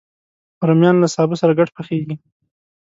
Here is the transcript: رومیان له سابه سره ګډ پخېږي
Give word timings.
رومیان 0.67 0.95
له 0.99 1.07
سابه 1.15 1.35
سره 1.41 1.57
ګډ 1.59 1.69
پخېږي 1.77 2.15